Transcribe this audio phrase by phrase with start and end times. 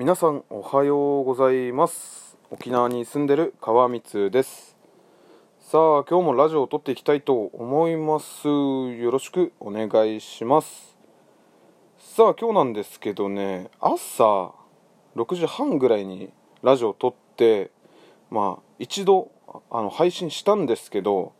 [0.00, 2.38] 皆さんおはようございます。
[2.50, 4.74] 沖縄に住んでる川光です。
[5.58, 8.48] さあ今日もラジオを撮っていきたいと思います。
[8.48, 10.96] よろしくお願いします。
[11.98, 14.52] さあ今日なんですけどね朝
[15.16, 16.30] 6時半ぐらいに
[16.62, 17.70] ラジオを撮って
[18.30, 19.30] まあ一度
[19.70, 21.34] あの配信したんですけど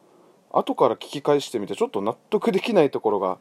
[0.50, 3.38] 後から聞き返してみてちょっと納得できないところが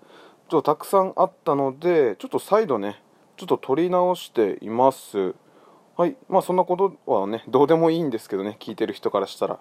[0.49, 3.01] ちょっとたくさんあったのでちょっと再度ね
[3.39, 5.33] ちょっと撮り直しています。
[5.95, 6.17] はい。
[6.27, 6.75] まあそんなこ
[7.05, 9.59] とはねどうでもいいんですけどね聞いてる人からしたら。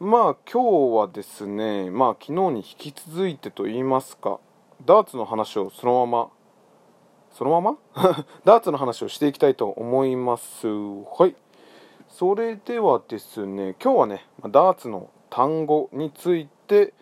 [0.00, 4.40] まあ今日はですねまあ昨日に引き続いてと言いますか
[4.84, 6.30] ダーツの話をそのまま
[7.30, 7.76] そのまま？
[8.44, 10.66] ダーツの話をしていきたいと思います。
[10.66, 11.36] はい。
[12.08, 16.92] それではですね今日はねダーツの単語について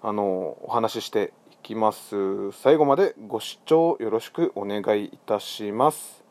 [0.00, 2.52] あのお話ししてきます。
[2.52, 6.22] 最後までご視聴よろしくお願いいたします。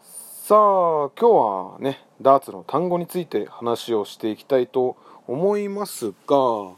[0.00, 6.74] さあ今日はねダーツの単語について話をしていきたいと思いますがちょ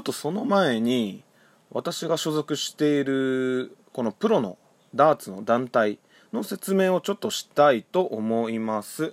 [0.00, 1.22] っとその前に
[1.70, 4.56] 私が所属しているこのプロの
[4.94, 5.98] ダーツの団体
[6.32, 9.12] の説明をちょっとしたいと思います。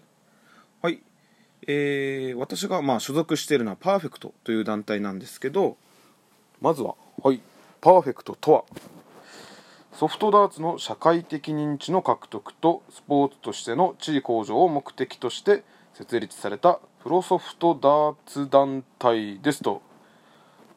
[0.82, 1.02] はい。
[1.68, 5.78] えー、私がまあ所属しているのはパーフェクトという団体なんですけど
[6.64, 7.42] まずは、はい、
[7.82, 8.64] パーフェクトとは
[9.92, 19.82] ソフトダーツの社会的認知の獲得とスポーツとしての地位向上を目的として設立されたプロソフトダーツ団体ですと。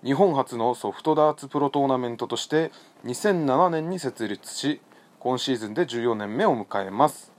[0.02, 2.72] 日本初のソフトダーツプロトーナメントとして
[3.04, 4.80] 2007年に設立し
[5.20, 7.32] 今シーズンで14年目を迎えます。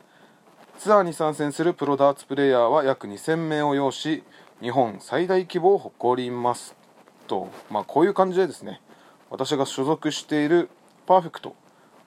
[0.79, 4.23] ツアーに参戦するプロダーツプレーヤーは約2000名を要し
[4.61, 6.86] 日本最大規模を誇ります。
[7.27, 8.81] と、まあ、こういう感じでですね
[9.29, 10.69] 私が所属している
[11.05, 11.55] パーフェクト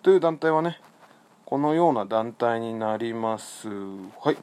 [0.02, 0.80] という団体はね
[1.44, 3.68] このような団体になります。
[3.68, 4.36] はい。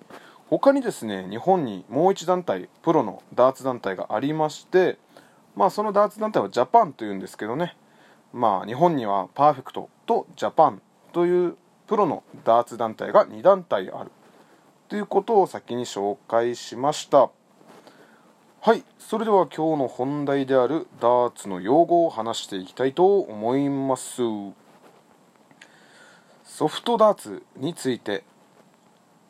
[0.50, 4.98] 他にですね日本にもう1団体プロのダーツ団体がありまして
[5.56, 7.76] まあそのダーツ団体はジャパンというんですけどね
[8.32, 11.58] まあ日本にはパーフェクトとジャパンという
[11.88, 14.12] プロのダーツ団体が2団体ある
[14.88, 17.30] ということを先に紹介しました。
[18.60, 24.22] はいそれでは今日の本題であるダーツの用語を話していきたいと思います。
[26.44, 28.26] ソフトダーツについて。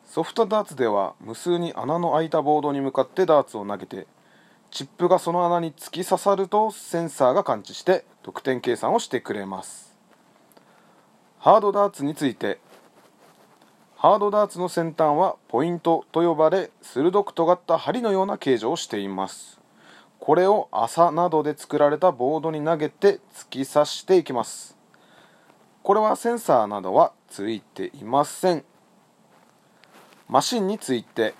[0.04, 4.06] ソフトダーツでは無数に穴の開いたボードに向かってダーツを投げて
[4.70, 9.94] チップがその穴に突き刺さるとセンサーが感知して得点計算をしてくれます。
[11.38, 12.58] ハードダーツについて。
[14.00, 19.60] ハードダーツの先端はポイントと呼ばれ鋭く尖った針のような形状をしています。
[20.20, 24.76] これを麻などで作られたボードに投げて突き刺していきます。
[25.82, 28.64] これはセンサーなどはついていません。
[30.28, 31.34] マシンについて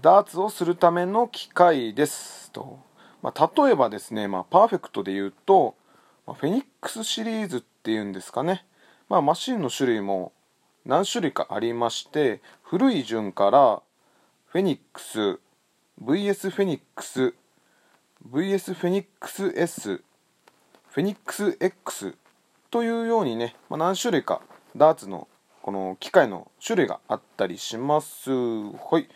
[0.00, 2.80] ダーツをするための機械ですと、
[3.22, 5.76] まあ、例えばですね、まあ、パーフェクトで言うと、
[6.26, 8.66] まあ、フェニックスシリーズっていうんですかね、
[9.08, 10.32] まあ、マシンの種類も
[10.86, 13.82] 何種類かありまして古い順から
[14.46, 15.38] フェニックス
[16.02, 17.34] VS フェニックス
[18.30, 20.02] VS フェニックス S
[20.88, 22.14] フェニックス X
[22.70, 24.40] というようにね、まあ、何種類か
[24.76, 25.28] ダーツの
[25.62, 28.30] この機械の種類があったりします。
[28.30, 29.08] はい。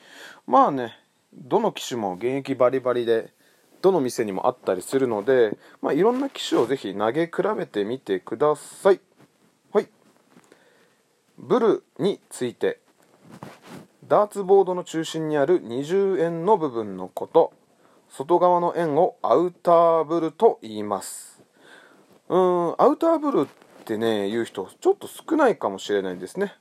[0.47, 0.97] まあね
[1.35, 3.33] どの機種も現役バリバリで
[3.83, 9.01] どの店にもあったりするので、まあ、いろんな機種をぜひ投げ比べてみてください。
[11.39, 12.81] ブルについて
[14.07, 17.53] ダーツボードの中心にある20円の部分のこと
[18.09, 21.43] 外側の円をアウターブルと言います。
[22.29, 23.47] うーんアウターブルっ
[23.85, 26.55] てね言う人ちょっと少ないかもしれないですね。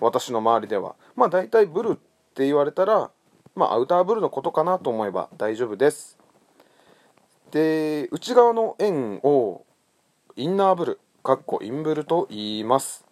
[0.00, 0.96] 私の周りでは。
[1.14, 1.96] まあ大体ブルっ
[2.34, 3.10] て言われたら
[3.54, 6.18] まあアウターブルのことかなと思えば大丈夫です。
[7.50, 9.64] で内側の円を
[10.36, 13.06] インナーブルかっこインブルと言います。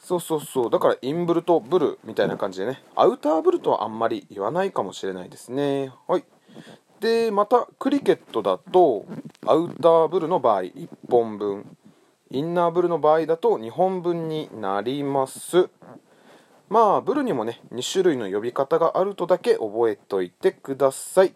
[0.00, 0.70] そうそうそう。
[0.70, 2.82] だからインブルとブルみたいな感じでね。
[2.96, 5.92] アウターブルとはあんまり言わないかもしれないですね。
[6.08, 6.24] はい。
[7.00, 9.06] でまたクリケットだと
[9.46, 11.76] アウターブルの場合1本分。
[12.32, 15.68] インナーブルの場合だと2本分になります。
[16.68, 21.34] まあブルにもね2種類の呼び方があるとだけ覚えておいてください。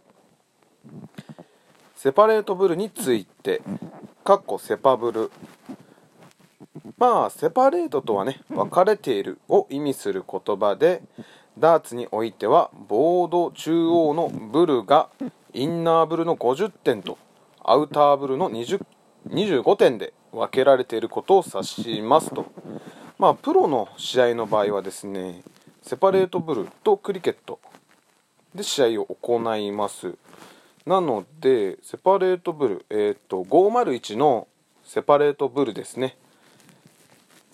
[1.97, 3.63] セパレートブルについて。
[4.25, 5.31] かっこセパブル。
[6.99, 11.03] まあセパレートとはね分かれているを意味する言葉で
[11.59, 15.09] ダーツにおいてはボード中央のブルが
[15.53, 17.19] インナーブルの50点と
[17.63, 18.85] アウターブルの20
[19.29, 22.47] 25点で分けられていることを指しますと。
[23.19, 25.43] まあプロの試合の場合はですね
[25.83, 27.61] セパレートブルとクリケット
[28.55, 30.15] で試合を行います。
[30.85, 34.47] なのでセパレートブルえっ、ー、と501の
[34.85, 36.19] セパレートブルですね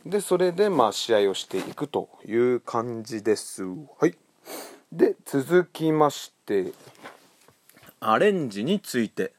[0.07, 3.65] でそれでまあ試合をしていくという感じです。
[3.65, 4.15] はい。
[4.93, 6.73] で続きまして
[8.01, 9.35] アレンジについて。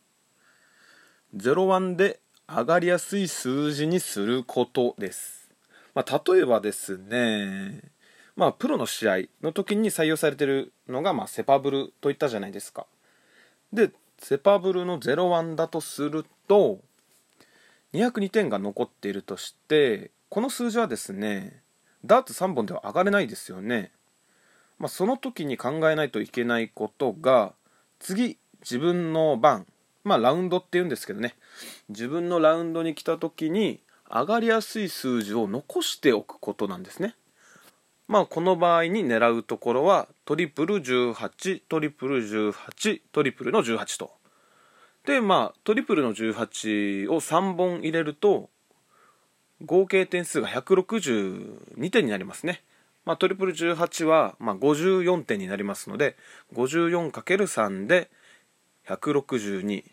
[1.36, 5.50] 01で上がりやすい数字にすることです、
[5.94, 7.82] まあ、例えばですね
[8.36, 12.86] まあプロの試合の時に採用されてるのが、まあ、セパブルといったじゃないですか。
[13.72, 16.80] でセパブルの01だとすると
[17.94, 21.62] 202点が残っているとしてこの数字はですね
[22.04, 23.92] ダーツ3本では上がれないですよね、
[24.80, 27.54] まあ、その時に考えないといけないことが
[28.00, 29.68] 次自分の番
[30.04, 31.36] まあラウンドって言うんですけどね。
[31.90, 37.16] 自分のラウンドに来た時に上がりやすい数字を残しておくことなんですね。
[38.08, 44.12] まあこの場合に狙うところはトリプル18トリプル18トリプルの18と。
[45.06, 48.50] でまあトリプルの18を3本入れると
[49.66, 52.62] 合計点数が162点になりますね。
[53.06, 56.16] まあ、トリプル18は、まあ、54点になりますので
[56.54, 58.10] 54×3 で
[58.88, 59.84] 162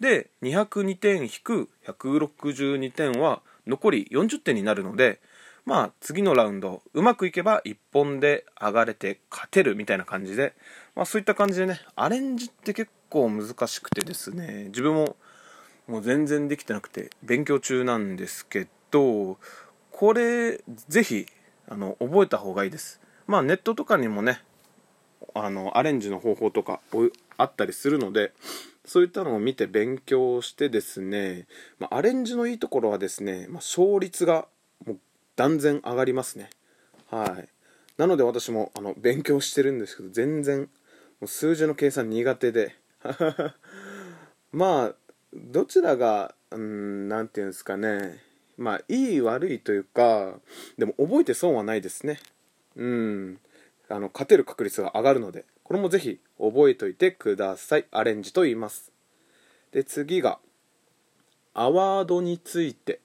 [0.00, 5.20] で202点引く162点は残り40点になるので
[5.64, 10.54] まあ次のラウンドうまくいけば1本で上がれて勝てるみたいな感じで、
[10.96, 15.16] まあ、そういった感じでねアレンジって結構難しくてですね自分も
[15.86, 19.38] もう全然できてなくて勉強中なんですけど
[19.90, 21.26] これぜひ
[21.68, 23.00] あの覚えた方がいいです。
[23.26, 24.42] まあネットとかにもね
[25.34, 26.80] あのアレンジの方法とか
[27.36, 28.32] あったりするので
[28.84, 31.46] そういったのを見て勉強してですね、
[31.78, 34.46] まあ、アレンジのいいところはですね、まあ、勝率が
[34.86, 34.98] もう
[35.36, 36.50] 断然上がりますね。
[37.10, 37.48] はい。
[37.98, 40.66] なので私もあの勉強してるんですけど全然も
[41.22, 42.76] う数字の計算苦手で。
[44.52, 44.94] まあ
[45.34, 48.27] どちらがうん何て言うんですかね。
[48.58, 50.34] まあいい悪いというか
[50.76, 52.18] でも覚えて損はないですね。
[52.76, 53.38] うん。
[53.88, 57.86] あの勝てる確率が上がるのでこれもぜひ覚えておいてください。
[57.90, 58.92] アレンジと言います。
[59.72, 60.38] で次が
[61.54, 63.00] アワードについて。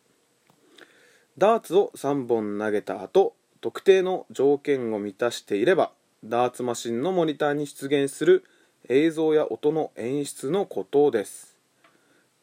[1.38, 5.92] ダーツを3本投げた後特定の条件を満たしていれば
[6.24, 8.44] ダーツマシンのモニターに出現する
[8.88, 11.53] 映像や音の演出のことです。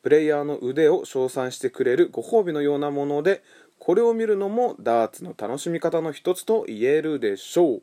[0.02, 3.42] プレイヤーの腕を称賛してくれるご褒美のようなもので
[3.78, 7.82] これを見るのもダーツの楽しみ方の一つと言えるでしょう。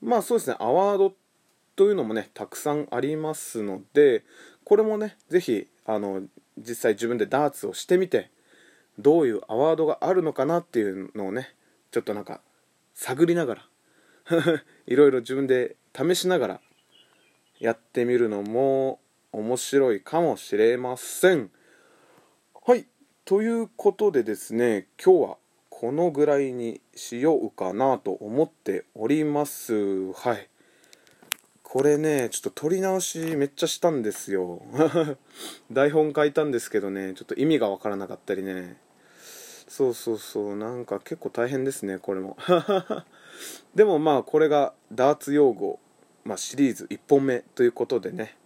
[0.00, 0.56] まあそうですね。
[0.58, 1.14] アワード
[1.76, 4.24] というのもねたくさんありますので
[4.64, 6.22] これもね是非あの
[6.58, 8.30] 実際自分でダーツをしてみて
[8.98, 11.54] どういうアワードがあるのかなっていうのをね
[11.92, 12.40] ちょっとなんか
[12.94, 13.62] 探りながら
[14.86, 16.60] いろいろ自分で試しながら
[17.60, 18.98] やってみるのも
[19.32, 21.50] 面白いかもしれません。
[22.66, 22.86] はい。
[23.26, 25.36] ということでですね今日は
[25.68, 30.12] このぐらいにしようかなと思っております。
[30.12, 30.48] はい。
[31.62, 34.62] これねちょっと撮り直しめっちゃしたんですよ。
[35.70, 38.78] 台本書いたんですけどねちょっと意味がわからなかったりね。
[39.68, 40.56] そうそうそう。
[40.56, 42.38] なんか結構大変ですねこれも。
[43.74, 45.78] でもまあこれがダーツ用語、
[46.24, 48.38] まあ、シリーズ1本目ということでね。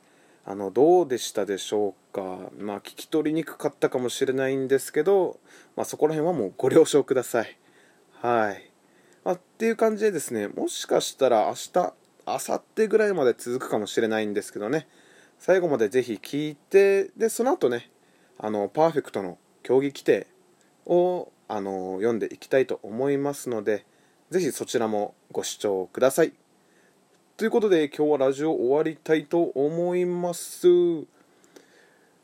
[0.44, 2.50] あのどうでしたでしょうか？
[2.58, 5.38] まあ聞き取りにくかったかもしれないんですけど、
[5.76, 7.56] まあ、そこら辺はもうご了承ください。
[8.20, 8.70] はい、
[9.24, 11.94] まあ、っていう感じでですねもしかしたら明日
[12.26, 14.88] 明後日ぐらいまで続くかもしれないんですけどね。
[15.38, 17.90] 最後までぜひ聞いてでその後ね
[18.38, 20.26] あのパーフェクトの競技規定
[20.86, 23.84] をあの読んでいきたいと思いますので
[24.30, 26.32] ぜひそちらもご視聴ください。
[27.42, 30.60] ということで今日はラジオ終わりたいと思います。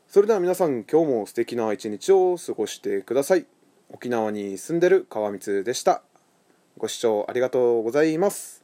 [0.07, 3.45] それでは皆さん今日も素敵な一日を過ごしてください。
[3.89, 6.03] 沖縄に住んでる川光でした。
[6.77, 8.58] ご視聴ありがとうございます。